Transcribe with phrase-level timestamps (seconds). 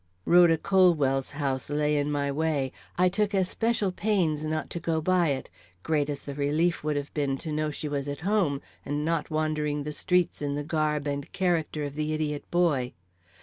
[0.25, 2.71] Rhoda Colwell's house lay in my way.
[2.97, 5.51] I took especial pains not to go by it,
[5.83, 9.29] great as the relief would have been to know she was at home and not
[9.29, 12.93] wandering the streets in the garb and character of the idiot boy.